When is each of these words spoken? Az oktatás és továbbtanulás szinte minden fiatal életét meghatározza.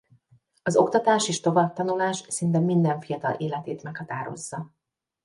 Az 0.63 0.75
oktatás 0.75 1.27
és 1.27 1.39
továbbtanulás 1.39 2.23
szinte 2.27 2.59
minden 2.59 2.99
fiatal 2.99 3.33
életét 3.33 3.83
meghatározza. 3.83 4.73